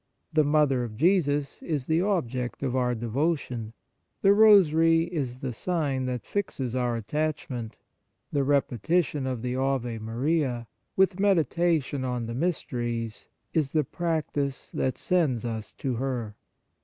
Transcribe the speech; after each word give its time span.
The 0.33 0.43
Mother 0.43 0.83
of 0.83 0.97
Jesus 0.97 1.61
is 1.61 1.85
the 1.85 2.01
object 2.01 2.63
of 2.63 2.75
our 2.75 2.95
devotion; 2.95 3.73
the 4.23 4.33
Rosary 4.33 5.03
is 5.03 5.37
the 5.41 5.53
sign 5.53 6.07
that 6.07 6.25
fixes 6.25 6.73
our 6.73 6.95
attachment; 6.95 7.77
the 8.33 8.43
repetition 8.43 9.27
of 9.27 9.43
the 9.43 9.55
Ave 9.55 9.99
Maria, 9.99 10.65
with 10.95 11.19
meditation 11.19 12.03
on 12.03 12.25
the 12.25 12.33
mysteries, 12.33 13.29
is 13.53 13.73
the 13.73 13.83
practice 13.83 14.71
that 14.71 14.97
sends 14.97 15.45
us 15.45 15.71
to 15.73 15.93
her. 15.97 16.35